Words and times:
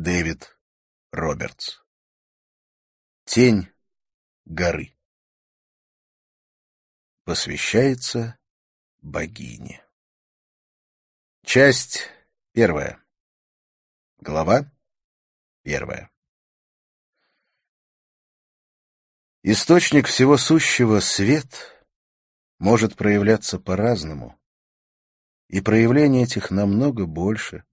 Дэвид 0.00 0.56
Робертс. 1.10 1.80
Тень 3.24 3.66
горы. 4.44 4.96
Посвящается 7.24 8.38
богине. 9.00 9.84
Часть 11.44 12.08
первая. 12.52 13.04
Глава 14.18 14.70
первая. 15.64 16.12
Источник 19.42 20.06
всего 20.06 20.36
сущего— 20.36 21.00
свет— 21.00 21.84
может 22.60 22.94
проявляться 22.94 23.58
по-разному, 23.58 24.40
и 25.48 25.60
проявление 25.60 26.22
этих 26.22 26.52
намного 26.52 27.04
больше, 27.04 27.64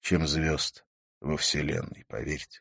чем 0.00 0.26
звезд 0.26 0.84
во 1.20 1.36
Вселенной, 1.36 2.04
поверьте. 2.08 2.60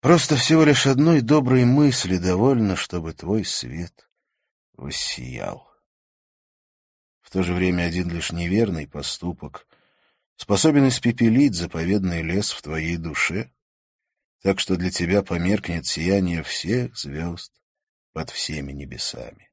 Просто 0.00 0.36
всего 0.36 0.64
лишь 0.64 0.86
одной 0.86 1.20
доброй 1.20 1.64
мысли 1.64 2.16
довольно, 2.16 2.76
чтобы 2.76 3.12
твой 3.12 3.44
свет 3.44 4.08
воссиял. 4.74 5.68
В 7.22 7.30
то 7.30 7.42
же 7.42 7.54
время 7.54 7.82
один 7.84 8.08
лишь 8.10 8.30
неверный 8.30 8.86
поступок 8.86 9.66
способен 10.36 10.86
испепелить 10.88 11.54
заповедный 11.54 12.22
лес 12.22 12.52
в 12.52 12.62
твоей 12.62 12.98
душе, 12.98 13.50
так 14.42 14.60
что 14.60 14.76
для 14.76 14.90
тебя 14.90 15.22
померкнет 15.22 15.86
сияние 15.86 16.42
всех 16.42 16.96
звезд 16.96 17.52
под 18.12 18.30
всеми 18.30 18.72
небесами. 18.72 19.50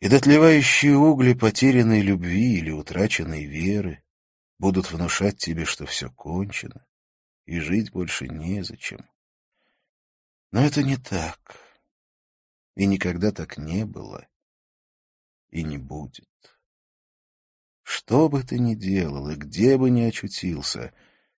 И 0.00 0.08
дотлевающие 0.08 0.96
угли 0.96 1.32
потерянной 1.32 2.02
любви 2.02 2.58
или 2.58 2.70
утраченной 2.70 3.44
веры 3.44 4.02
будут 4.60 4.92
внушать 4.92 5.38
тебе, 5.38 5.64
что 5.64 5.86
все 5.86 6.10
кончено, 6.10 6.84
и 7.46 7.58
жить 7.60 7.90
больше 7.92 8.28
незачем. 8.28 9.08
Но 10.52 10.62
это 10.62 10.82
не 10.82 10.98
так, 10.98 11.58
и 12.76 12.84
никогда 12.84 13.32
так 13.32 13.56
не 13.56 13.86
было, 13.86 14.28
и 15.48 15.62
не 15.64 15.78
будет. 15.78 16.28
Что 17.82 18.28
бы 18.28 18.42
ты 18.42 18.58
ни 18.58 18.74
делал 18.74 19.30
и 19.30 19.34
где 19.34 19.78
бы 19.78 19.88
ни 19.88 20.02
очутился, 20.02 20.92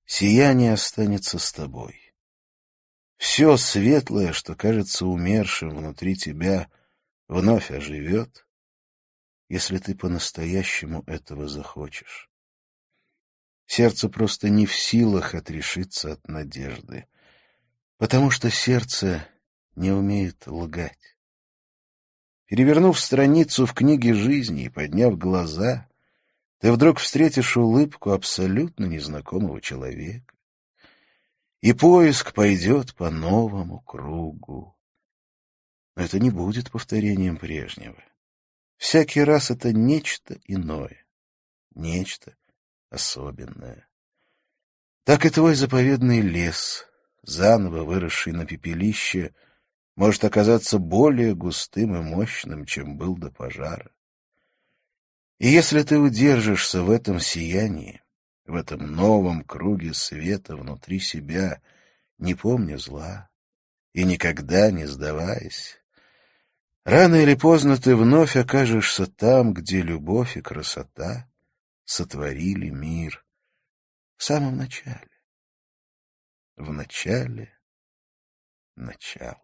сияние 0.05 0.73
останется 0.73 1.39
с 1.39 1.53
тобой. 1.53 2.15
Все 3.19 3.57
светлое, 3.57 4.33
что 4.33 4.57
кажется 4.57 5.07
умершим 5.07 5.71
внутри 5.71 6.17
тебя, 6.17 6.69
вновь 7.29 7.71
оживет, 7.71 8.49
если 9.49 9.79
ты 9.79 9.95
по-настоящему 9.95 11.05
этого 11.07 11.47
захочешь. 11.47 12.32
Сердце 13.75 14.11
просто 14.11 14.51
не 14.51 14.67
в 14.67 14.77
силах 14.77 15.35
отрешиться 15.35 16.13
от 16.13 16.29
надежды, 16.29 17.07
потому 17.97 18.31
что 18.31 18.51
сердце 18.51 19.27
не 19.77 19.91
умеет 19.91 20.47
лгать. 20.47 21.17
Перевернув 22.45 23.01
страницу 23.01 23.65
в 23.65 23.73
книге 23.73 24.13
жизни 24.13 24.65
и 24.65 24.69
подняв 24.69 25.17
глаза, 25.17 25.89
ты 26.59 26.71
вдруг 26.71 26.99
встретишь 26.99 27.57
улыбку 27.57 28.11
абсолютно 28.11 28.85
незнакомого 28.85 29.63
человека. 29.63 30.35
И 31.63 31.73
поиск 31.73 32.35
пойдет 32.35 32.95
по 32.95 33.09
новому 33.09 33.81
кругу. 33.81 34.77
Но 35.97 36.03
это 36.03 36.19
не 36.19 36.29
будет 36.29 36.71
повторением 36.71 37.39
прежнего. 37.39 38.05
Всякий 38.77 39.23
раз 39.23 39.51
это 39.51 39.73
нечто 39.73 40.39
иное, 40.45 41.07
нечто, 41.75 42.37
особенное. 42.93 43.89
Так 45.05 45.25
и 45.25 45.31
твой 45.31 45.55
заповедный 45.55 46.21
лес, 46.21 46.87
заново 47.23 47.85
выросший 47.85 48.33
на 48.33 48.47
пепелище, 48.47 49.35
может 49.97 50.25
оказаться 50.25 50.79
более 50.79 51.35
густым 51.35 51.97
и 51.97 52.01
мощным, 52.01 52.65
чем 52.67 52.97
был 52.97 53.17
до 53.17 53.31
пожара. 53.31 53.91
И 55.39 55.49
если 55.49 55.83
ты 55.83 55.99
удержишься 55.99 56.83
в 56.83 56.91
этом 56.91 57.19
сиянии, 57.19 58.03
в 58.47 58.55
этом 58.55 58.95
новом 58.95 59.43
круге 59.43 59.93
света 59.93 60.57
внутри 60.57 61.01
себя, 61.01 61.61
не 62.19 62.35
помня 62.35 62.77
зла 62.77 63.29
и 63.93 64.05
никогда 64.05 64.71
не 64.71 64.87
сдаваясь, 64.87 65.79
рано 66.85 67.17
или 67.17 67.35
поздно 67.35 67.77
ты 67.77 67.97
вновь 67.97 68.37
окажешься 68.37 69.07
там, 69.07 69.53
где 69.53 69.83
любовь 69.83 70.37
и 70.37 70.41
красота 70.41 71.29
сотворили 71.85 72.71
мир 72.71 73.25
в 74.17 74.25
самом 74.25 74.57
начале. 74.57 75.09
В 76.57 76.73
начале 76.73 77.59
начала. 78.77 79.41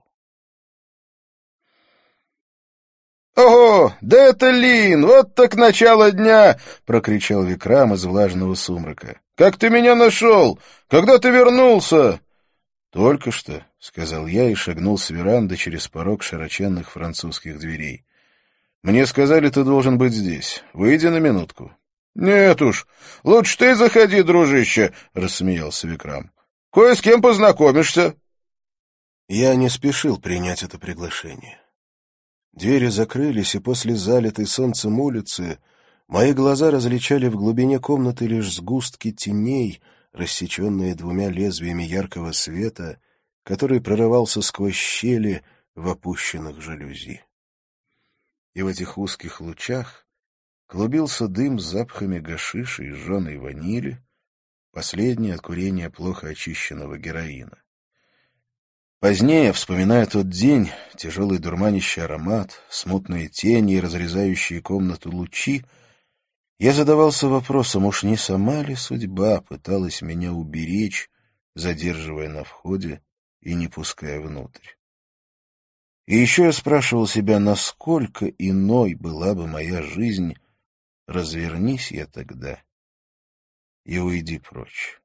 «Ого! 3.38 3.94
Да 4.00 4.16
это 4.16 4.50
Лин! 4.50 5.06
Вот 5.06 5.34
так 5.36 5.54
начало 5.54 6.10
дня!»— 6.10 6.58
прокричал 6.86 7.44
Викрам 7.44 7.94
из 7.94 8.04
влажного 8.04 8.56
сумрака. 8.56 9.20
«Как 9.36 9.56
ты 9.56 9.70
меня 9.70 9.94
нашел? 9.94 10.58
Когда 10.88 11.18
ты 11.18 11.30
вернулся?» 11.30 12.20
«Только 12.90 13.30
что»,— 13.30 13.64
сказал 13.78 14.26
я 14.26 14.50
и 14.50 14.54
шагнул 14.54 14.98
с 14.98 15.10
веранды 15.10 15.56
через 15.56 15.86
порог 15.86 16.24
широченных 16.24 16.90
французских 16.90 17.60
дверей. 17.60 18.04
«Мне 18.82 19.06
сказали, 19.06 19.50
ты 19.50 19.62
должен 19.62 19.98
быть 19.98 20.12
здесь. 20.12 20.64
Выйди 20.72 21.06
на 21.06 21.18
минутку». 21.18 21.72
«Нет 22.18 22.60
уж, 22.62 22.88
лучше 23.22 23.56
ты 23.58 23.76
заходи, 23.76 24.22
дружище»,— 24.22 24.92
рассмеялся 25.14 25.86
Викрам. 25.86 26.32
«Кое 26.72 26.96
с 26.96 27.00
кем 27.00 27.22
познакомишься». 27.22 28.16
Я 29.28 29.54
не 29.54 29.68
спешил 29.68 30.18
принять 30.18 30.64
это 30.64 30.80
приглашение. 30.80 31.60
Двери 32.52 32.88
закрылись, 32.88 33.54
и 33.54 33.60
после 33.60 33.94
залитой 33.94 34.46
солнцем 34.46 34.98
улицы 34.98 35.60
мои 36.08 36.32
глаза 36.32 36.72
различали 36.72 37.28
в 37.28 37.36
глубине 37.36 37.78
комнаты 37.78 38.26
лишь 38.26 38.52
сгустки 38.52 39.12
теней, 39.12 39.80
рассеченные 40.12 40.96
двумя 40.96 41.30
лезвиями 41.30 41.84
яркого 41.84 42.32
света, 42.32 43.00
который 43.44 43.80
прорывался 43.80 44.42
сквозь 44.42 44.74
щели 44.74 45.44
в 45.76 45.88
опущенных 45.88 46.60
жалюзи. 46.60 47.22
И 48.54 48.62
в 48.62 48.66
этих 48.66 48.98
узких 48.98 49.40
лучах 49.40 50.07
Клубился 50.68 51.28
дым 51.28 51.58
с 51.58 51.64
запахами 51.64 52.18
гашиша 52.18 52.82
и 52.82 52.90
жженой 52.90 53.38
ванили, 53.38 54.04
последнее 54.70 55.34
от 55.34 55.40
курения 55.40 55.88
плохо 55.88 56.28
очищенного 56.28 56.98
героина. 56.98 57.62
Позднее, 59.00 59.54
вспоминая 59.54 60.04
тот 60.04 60.28
день, 60.28 60.70
тяжелый 60.94 61.38
дурманящий 61.38 62.02
аромат, 62.02 62.60
смутные 62.68 63.28
тени 63.28 63.76
разрезающие 63.76 64.60
комнату 64.60 65.10
лучи, 65.10 65.64
я 66.58 66.74
задавался 66.74 67.28
вопросом, 67.28 67.86
уж 67.86 68.02
не 68.02 68.18
сама 68.18 68.62
ли 68.62 68.74
судьба 68.74 69.40
пыталась 69.40 70.02
меня 70.02 70.34
уберечь, 70.34 71.08
задерживая 71.54 72.28
на 72.28 72.44
входе 72.44 73.00
и 73.40 73.54
не 73.54 73.68
пуская 73.68 74.20
внутрь. 74.20 74.68
И 76.06 76.18
еще 76.18 76.44
я 76.44 76.52
спрашивал 76.52 77.06
себя, 77.06 77.38
насколько 77.38 78.26
иной 78.26 78.94
была 78.94 79.34
бы 79.34 79.46
моя 79.46 79.82
жизнь, 79.82 80.34
развернись 81.08 81.90
я 81.90 82.06
тогда 82.06 82.62
и 83.84 83.98
уйди 83.98 84.38
прочь. 84.38 85.00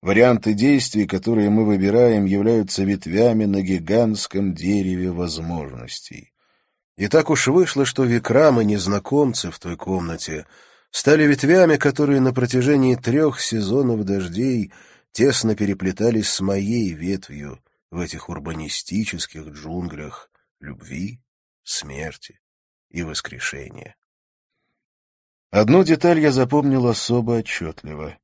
Варианты 0.00 0.54
действий, 0.54 1.06
которые 1.06 1.50
мы 1.50 1.64
выбираем, 1.64 2.24
являются 2.24 2.82
ветвями 2.82 3.44
на 3.44 3.62
гигантском 3.62 4.54
дереве 4.54 5.12
возможностей. 5.12 6.32
И 6.96 7.08
так 7.08 7.30
уж 7.30 7.48
вышло, 7.48 7.84
что 7.84 8.04
Викрамы, 8.04 8.64
незнакомцы 8.64 9.50
в 9.50 9.58
той 9.58 9.76
комнате, 9.76 10.46
стали 10.90 11.24
ветвями, 11.24 11.76
которые 11.76 12.20
на 12.20 12.32
протяжении 12.32 12.96
трех 12.96 13.40
сезонов 13.40 14.04
дождей 14.04 14.72
тесно 15.12 15.54
переплетались 15.54 16.30
с 16.30 16.40
моей 16.40 16.92
ветвью 16.92 17.62
в 17.90 18.00
этих 18.00 18.28
урбанистических 18.28 19.46
джунглях 19.48 20.30
любви, 20.60 21.20
смерти 21.62 22.40
и 22.90 23.02
воскрешения. 23.02 23.96
Одну 25.54 25.84
деталь 25.84 26.18
я 26.18 26.32
запомнил 26.32 26.88
особо 26.88 27.38
отчетливо. 27.38 28.18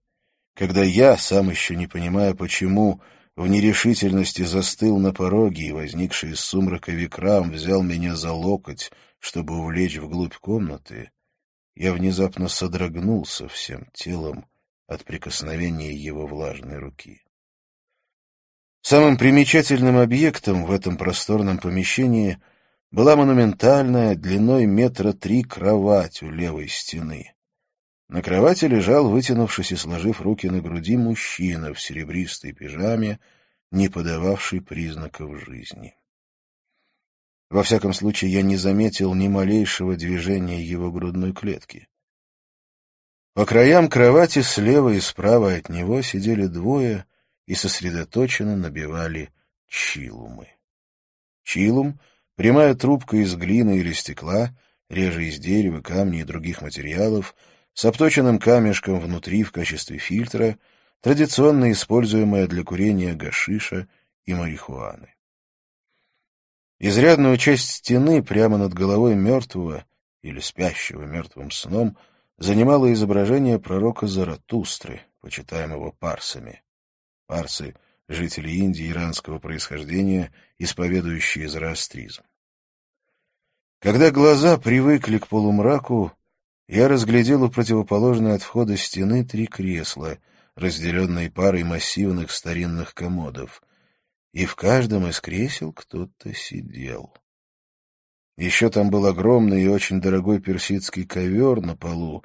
Когда 0.56 0.82
я, 0.82 1.17
сам 1.17 1.49
еще 1.49 1.77
не 1.77 1.87
понимая 1.87 2.35
почему, 2.35 3.00
в 3.37 3.47
нерешительности 3.47 4.43
застыл 4.43 4.99
на 4.99 5.12
пороге, 5.12 5.69
и 5.69 5.71
возникший 5.71 6.32
из 6.32 6.41
сумрака 6.41 6.91
Викрам 6.91 7.53
взял 7.53 7.85
меня 7.85 8.17
за 8.17 8.32
локоть, 8.32 8.91
чтобы 9.21 9.56
увлечь 9.56 9.99
вглубь 9.99 10.35
комнаты, 10.38 11.12
я 11.77 11.93
внезапно 11.93 12.49
содрогнулся 12.49 13.47
всем 13.47 13.87
телом 13.93 14.44
от 14.88 15.05
прикосновения 15.05 15.94
его 15.94 16.26
влажной 16.26 16.79
руки. 16.79 17.23
Самым 18.83 19.17
примечательным 19.17 19.99
объектом 19.99 20.65
в 20.65 20.73
этом 20.73 20.97
просторном 20.97 21.59
помещении 21.59 22.41
была 22.90 23.14
монументальная, 23.16 24.16
длиной 24.16 24.66
метра 24.66 25.12
три 25.12 25.42
кровать 25.42 26.22
у 26.22 26.31
левой 26.31 26.69
стены. 26.69 27.34
На 28.08 28.22
кровати 28.22 28.64
лежал, 28.64 29.08
вытянувшись 29.08 29.72
и 29.72 29.76
сложив 29.76 30.20
руки 30.20 30.48
на 30.48 30.60
груди, 30.60 30.96
мужчина 30.96 31.72
в 31.72 31.81
серебристой 31.81 32.52
пижаме, 32.52 33.20
не 33.70 33.88
подававший 33.88 34.60
признаков 34.60 35.40
жизни. 35.44 35.94
Во 37.48 37.62
всяком 37.62 37.92
случае, 37.92 38.32
я 38.32 38.42
не 38.42 38.56
заметил 38.56 39.14
ни 39.14 39.28
малейшего 39.28 39.96
движения 39.96 40.62
его 40.62 40.90
грудной 40.90 41.32
клетки. 41.32 41.88
По 43.34 43.46
краям 43.46 43.88
кровати 43.88 44.42
слева 44.42 44.90
и 44.90 45.00
справа 45.00 45.54
от 45.54 45.69
него 45.69 46.02
сидели 46.02 46.46
двое 46.46 47.06
и 47.46 47.54
сосредоточенно 47.54 48.56
набивали 48.56 49.32
чилумы. 49.69 50.48
Чилум— 51.44 52.00
прямая 52.40 52.75
трубка 52.75 53.19
из 53.19 53.37
глины 53.37 53.81
или 53.81 53.92
стекла, 53.92 54.56
реже 54.88 55.26
из 55.26 55.38
дерева, 55.38 55.82
камней 55.82 56.22
и 56.22 56.25
других 56.25 56.62
материалов— 56.62 57.34
с 57.75 57.84
обточенным 57.84 58.38
камешком 58.38 58.98
внутри 58.98 59.42
в 59.42 59.52
качестве 59.52 59.98
фильтра, 59.98 60.58
традиционно 61.02 61.70
используемая 61.70 62.46
для 62.46 62.64
курения 62.64 63.12
гашиша 63.12 63.88
и 64.25 64.32
марихуаны. 64.32 65.14
Изрядную 66.78 67.37
часть 67.37 67.70
стены 67.70 68.22
прямо 68.22 68.56
над 68.56 68.72
головой 68.72 69.16
мертвого 69.16 69.84
или 70.22 70.40
спящего 70.40 71.02
мертвым 71.02 71.50
сном 71.50 71.98
занимало 72.38 72.90
изображение 72.94 73.58
пророка 73.58 74.06
Заратустры, 74.06 75.02
почитаемого 75.20 75.90
парсами. 75.90 76.62
Парсы— 77.26 77.75
жители 78.08 78.50
Индии 78.50 78.90
иранского 78.90 79.38
происхождения, 79.38 80.32
исповедующие 80.58 81.46
зороастризм. 81.46 82.22
Когда 83.81 84.11
глаза 84.11 84.59
привыкли 84.59 85.17
к 85.17 85.27
полумраку, 85.27 86.12
я 86.69 86.87
разглядел 86.87 87.44
у 87.44 87.50
противоположной 87.50 88.35
от 88.35 88.43
входа 88.43 88.77
стены 88.77 89.25
три 89.25 89.47
кресла, 89.47 90.19
разделенные 90.55 91.31
парой 91.31 91.65
массивных 91.65 92.31
старинных 92.31 92.93
комодов, 92.93 93.62
и 94.35 94.44
в 94.44 94.55
каждом 94.55 95.06
из 95.06 95.19
кресел 95.23 95.73
кто-то 95.73 96.35
сидел. 96.35 97.15
Еще 98.37 98.69
там 98.69 98.91
был 98.91 99.06
огромный 99.06 99.62
и 99.62 99.69
очень 99.69 100.03
дорогой 100.03 100.41
персидский 100.43 101.06
ковер 101.06 101.62
на 101.62 101.75
полу, 101.75 102.23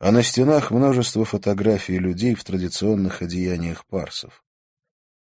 а 0.00 0.10
на 0.10 0.24
стенах 0.24 0.72
множество 0.72 1.24
фотографий 1.24 1.98
людей 1.98 2.34
в 2.34 2.42
традиционных 2.42 3.22
одеяниях 3.22 3.86
парсов. 3.86 4.42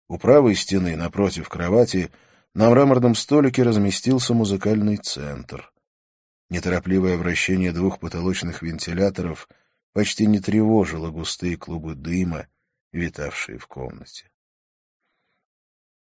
У 0.07 0.19
правой 0.19 0.53
стены, 0.53 0.95
напротив 0.95 1.49
кровати, 1.49 2.11
на 2.53 2.69
мраморном 2.69 3.15
столике 3.15 3.63
разместился 3.63 4.33
музыкальный 4.33 4.97
центр. 4.97 5.71
Неторопливое 6.49 7.17
вращение 7.17 7.71
двух 7.71 7.99
потолочных 7.99 8.61
вентиляторов 8.61 9.49
почти 9.93 10.27
не 10.27 10.39
тревожило 10.39 11.09
густые 11.09 11.57
клубы 11.57 11.95
дыма, 11.95 12.47
витавшие 12.91 13.57
в 13.57 13.67
комнате. 13.67 14.29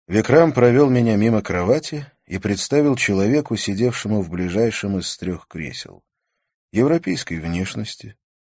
Викрам 0.09 0.53
провел 0.53 0.91
меня 0.91 1.17
мимо 1.17 1.43
кровати 1.43 2.07
и 2.27 2.39
представил 2.39 2.97
человеку, 2.97 3.57
сидевшему 3.57 4.21
в 4.21 4.29
ближайшем 4.29 4.99
из 4.99 5.17
трех 5.17 5.47
кресел. 5.47 6.03
Европейской 6.73 7.39
внешности, 7.39 8.17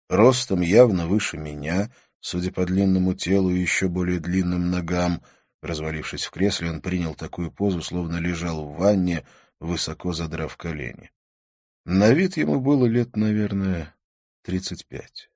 ростом 0.09 0.63
явно 0.63 1.07
выше 1.07 1.37
меня, 1.37 1.93
судя 2.21 2.51
по 2.51 2.65
длинному 2.65 3.15
телу 3.15 3.51
и 3.51 3.61
еще 3.61 3.89
более 3.89 4.21
длинным 4.21 4.71
ногам. 4.71 5.23
Развалившись 5.65 6.27
в 6.27 6.31
кресле, 6.31 6.69
он 6.69 6.83
принял 6.83 7.15
такую 7.15 7.51
позу, 7.51 7.81
словно 7.81 8.19
лежал 8.19 8.67
в 8.67 8.77
ванне, 8.77 9.25
высоко 9.61 10.13
задрав 10.13 10.55
колени. 10.59 11.11
На 11.87 12.11
вид 12.11 12.37
ему 12.37 12.61
было 12.61 12.85
лет, 12.85 13.17
наверное, 13.17 13.95
тридцать 14.43 14.87
пять. 14.87 15.31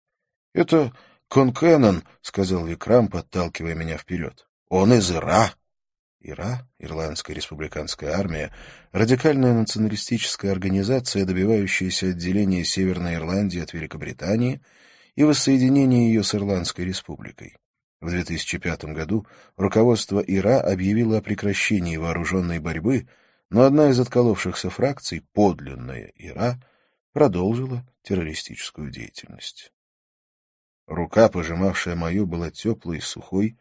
—Это 0.54 0.92
Конкеннон,— 1.28 2.04
сказал 2.20 2.66
Викрам, 2.66 3.08
подталкивая 3.08 3.74
меня 3.74 3.96
вперед.— 3.96 4.46
Он 4.68 4.92
из 4.92 5.10
Ира. 5.10 5.54
Ира, 6.20 6.68
Ирландская 6.78 7.34
республиканская 7.34 8.12
армия, 8.12 8.52
радикальная 8.92 9.54
националистическая 9.54 10.52
организация, 10.52 11.24
добивающаяся 11.24 12.08
отделения 12.08 12.64
Северной 12.64 13.14
Ирландии 13.14 13.62
от 13.62 13.72
Великобритании 13.72 14.60
и 15.14 15.24
воссоединения 15.24 16.08
ее 16.08 16.22
с 16.22 16.34
Ирландской 16.34 16.84
республикой. 16.84 17.56
В 18.00 18.08
2005 18.08 18.84
году 18.86 19.26
руководство 19.56 20.20
ИРА 20.20 20.60
объявило 20.60 21.18
о 21.18 21.22
прекращении 21.22 21.98
вооруженной 21.98 22.58
борьбы, 22.58 23.06
но 23.50 23.64
одна 23.64 23.90
из 23.90 24.00
отколовшихся 24.00 24.70
фракций, 24.70 25.22
подлинная 25.32 26.10
Ира, 26.14 26.58
продолжила 27.12 27.86
террористическую 28.02 28.90
деятельность. 28.90 29.72
Рука, 30.86 31.28
пожимавшая 31.28 31.94
мою, 31.94 32.26
была 32.26 32.50
теплой, 32.50 33.00
сухой 33.00 33.58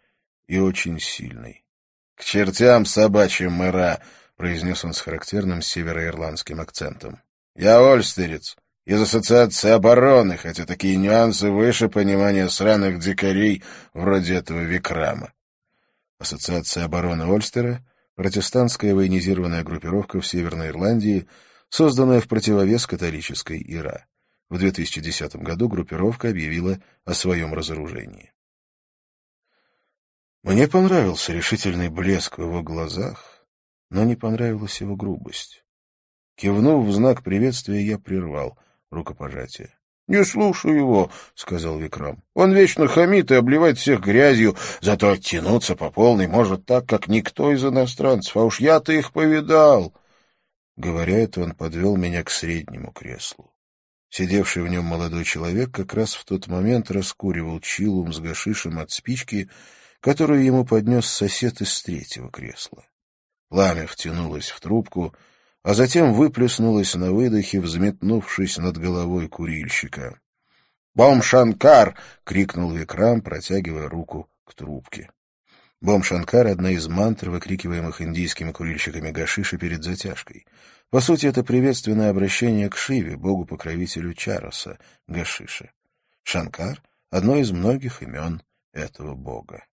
и 0.47 0.57
очень 0.57 0.99
сильной.— 0.99 1.65
К 2.15 2.23
чертям 2.23 2.85
собачьим, 2.85 3.63
Ира!— 3.63 4.01
произнес 4.37 4.85
он 4.85 4.93
с 4.93 5.01
характерным 5.01 5.61
североирландским 5.61 6.61
акцентом.— 6.61 7.21
Я 7.55 7.79
ольстерец, 7.79 8.55
из 8.89 8.99
Ассоциации 8.99 9.69
обороны, 9.69 10.35
хотя 10.35 10.65
такие 10.65 10.95
нюансы 10.95 11.51
выше 11.51 11.89
понимания 11.89 12.49
сраных 12.49 12.97
дикарей 12.97 13.61
вроде 13.93 14.33
этого 14.33 14.61
Викрама. 14.61 15.31
Ассоциация 16.17 16.85
обороны 16.85 17.31
Ольстера 17.31 17.85
протестантская 18.15 18.95
военизированная 18.95 19.63
группировка 19.63 20.19
в 20.19 20.25
Северной 20.25 20.69
Ирландии, 20.69 21.27
созданная 21.69 22.19
в 22.19 22.27
противовес 22.27 22.87
католической 22.87 23.61
ИРА. 23.61 24.07
В 24.49 24.57
2010 24.57 25.35
году 25.35 25.69
группировка 25.69 26.29
объявила 26.29 26.79
о 27.05 27.13
своем 27.13 27.53
разоружении. 27.53 28.33
Мне 30.41 30.67
понравился 30.67 31.31
решительный 31.31 31.89
блеск 31.89 32.39
в 32.39 32.41
его 32.41 32.63
глазах, 32.63 33.45
но 33.91 34.03
не 34.03 34.15
понравилась 34.15 34.81
его 34.81 34.95
грубость. 34.95 35.63
Кивнув 36.35 36.87
в 36.87 36.91
знак 36.91 37.21
приветствия, 37.21 37.85
я 37.85 37.99
прервал 37.99 38.57
рукопожатие. 38.91 39.73
«Не 40.09 40.25
слушай 40.25 40.75
его»,— 40.75 41.11
сказал 41.35 41.77
Викрам. 41.77 42.23
«Он 42.33 42.51
вечно 42.51 42.87
хамит 42.87 43.29
и 43.29 43.35
обливает 43.35 43.77
всех 43.77 44.01
грязью, 44.01 44.57
зато 44.81 45.11
оттянуться 45.11 45.75
по 45.75 45.91
полной 45.91 46.27
может 46.27 46.65
так, 46.65 46.87
как 46.87 47.07
никто 47.07 47.51
из 47.51 47.63
иностранцев, 47.63 48.35
а 48.35 48.43
уж 48.43 48.59
я-то 48.59 48.91
их 48.91 49.11
повидал». 49.11 49.93
Говоря 50.77 51.19
это, 51.19 51.41
он 51.41 51.51
подвел 51.51 51.95
меня 51.95 52.23
к 52.23 52.31
среднему 52.31 52.91
креслу. 52.91 53.53
Сидевший 54.09 54.63
в 54.63 54.67
нем 54.67 54.85
молодой 54.85 55.25
человек 55.25 55.71
как 55.71 55.93
раз 55.93 56.15
в 56.15 56.25
тот 56.25 56.47
момент 56.47 56.89
раскуривал 56.89 57.59
чилум 57.59 58.11
с 58.11 58.19
гашишем 58.19 58.79
от 58.79 58.89
спички, 58.89 59.47
которую 59.99 60.43
ему 60.43 60.65
поднес 60.65 61.05
сосед 61.05 61.61
из 61.61 61.83
третьего 61.83 62.31
кресла. 62.31 62.83
Пламя 63.49 63.85
втянулось 63.85 64.49
в 64.49 64.59
трубку— 64.59 65.13
а 65.63 65.73
затем 65.73 66.13
выплеснулась 66.13 66.95
на 66.95 67.11
выдохе, 67.11 67.59
взметнувшись 67.59 68.57
над 68.57 68.77
головой 68.77 69.27
курильщика. 69.27 70.19
«Бом 70.95 71.21
Шанкар!»— 71.21 71.95
крикнул 72.23 72.71
Викрам, 72.71 73.21
протягивая 73.21 73.87
руку 73.87 74.29
к 74.45 74.53
трубке. 74.53 75.09
Бом 75.81 76.03
Шанкар— 76.03 76.47
одна 76.47 76.71
из 76.71 76.87
мантр, 76.87 77.29
выкрикиваемых 77.29 78.01
индийскими 78.01 78.51
курильщиками 78.51 79.11
гашиши 79.11 79.57
перед 79.57 79.83
затяжкой. 79.83 80.45
По 80.89 80.99
сути, 80.99 81.27
это 81.27 81.43
приветственное 81.43 82.09
обращение 82.09 82.69
к 82.69 82.75
Шиве, 82.75 83.15
богу-покровителю 83.15 84.13
Чароса, 84.13 84.77
гашиша. 85.07 85.71
Шанкар— 86.23 86.81
одно 87.09 87.37
из 87.37 87.51
многих 87.51 88.01
имен 88.01 88.41
этого 88.73 89.15
бога. 89.15 89.63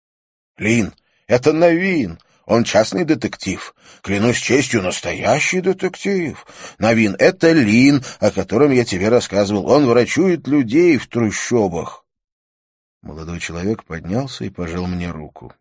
«Лин! 0.59 0.93
Это 1.26 1.52
Навин! 1.52 2.19
Он 2.46 2.62
частный 2.62 3.04
детектив. 3.04 3.74
Клянусь 4.02 4.38
честью, 4.38 4.80
настоящий 4.80 5.60
детектив. 5.60 6.46
Новин— 6.78 7.16
это 7.18 7.50
Лин, 7.50 8.04
о 8.20 8.30
котором 8.30 8.70
я 8.70 8.84
тебе 8.84 9.08
рассказывал. 9.08 9.66
Он 9.66 9.86
врачует 9.86 10.46
людей 10.46 10.96
в 10.96 11.08
трущобах. 11.08 12.04
Молодой 13.02 13.40
человек 13.40 13.84
поднялся 13.84 14.44
и 14.44 14.50
пожал 14.50 14.86
мне 14.86 15.10
руку. 15.10 15.52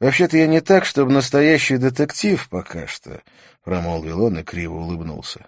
«Вообще-то 0.00 0.36
я 0.36 0.46
не 0.46 0.60
так, 0.60 0.84
чтобы 0.84 1.12
настоящий 1.12 1.78
детектив 1.78 2.48
пока 2.50 2.86
что»,— 2.86 3.22
промолвил 3.64 4.24
он 4.24 4.38
и 4.38 4.42
криво 4.42 4.74
улыбнулся. 4.74 5.46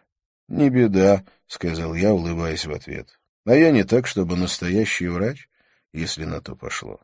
«Не 0.48 0.70
беда»,— 0.70 1.24
сказал 1.46 1.94
я, 1.94 2.14
улыбаясь 2.14 2.64
в 2.64 2.72
ответ. 2.72 3.18
«А 3.44 3.54
я 3.54 3.72
не 3.72 3.82
так, 3.82 4.06
чтобы 4.06 4.36
настоящий 4.36 5.08
врач, 5.08 5.48
если 5.92 6.24
на 6.24 6.40
то 6.40 6.54
пошло». 6.54 7.00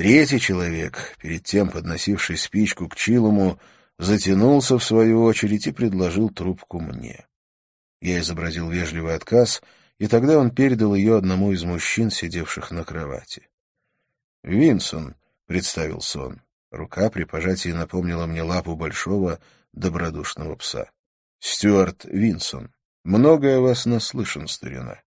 Третий 0.00 0.40
человек, 0.40 1.14
перед 1.20 1.44
тем 1.44 1.68
подносивший 1.68 2.38
спичку 2.38 2.88
к 2.88 2.96
Чилому, 2.96 3.60
затянулся 3.98 4.78
в 4.78 4.82
свою 4.82 5.22
очередь 5.24 5.66
и 5.66 5.72
предложил 5.72 6.30
трубку 6.30 6.80
мне. 6.80 7.26
Я 8.00 8.20
изобразил 8.20 8.70
вежливый 8.70 9.14
отказ, 9.14 9.60
и 9.98 10.06
тогда 10.06 10.38
он 10.38 10.52
передал 10.52 10.94
ее 10.94 11.18
одному 11.18 11.52
из 11.52 11.64
мужчин, 11.64 12.10
сидевших 12.10 12.70
на 12.70 12.82
кровати. 12.82 13.50
«Винсон»,— 14.42 15.16
представился 15.46 16.28
он. 16.28 16.40
Рука 16.70 17.10
при 17.10 17.24
пожатии 17.24 17.68
напомнила 17.68 18.24
мне 18.24 18.42
лапу 18.42 18.76
большого, 18.76 19.38
добродушного 19.74 20.56
пса. 20.56 20.90
«Стюарт 21.40 22.06
Винсон. 22.06 22.72
Многое 23.04 23.60
вас 23.60 23.84
наслышан, 23.84 24.48
старина». 24.48 25.02